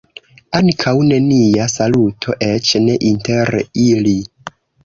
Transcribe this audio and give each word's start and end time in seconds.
Ankaŭ 0.59 0.93
nenia 1.09 1.67
saluto, 1.73 2.35
eĉ 2.49 2.73
ne 2.89 2.97
inter 3.11 3.55
ili. 3.87 4.19